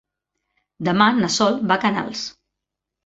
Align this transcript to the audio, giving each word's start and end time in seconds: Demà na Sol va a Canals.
Demà 0.87 1.09
na 1.19 1.29
Sol 1.35 1.59
va 1.73 1.77
a 1.77 1.81
Canals. 1.87 2.25